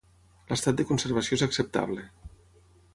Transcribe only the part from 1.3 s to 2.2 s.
és acceptable.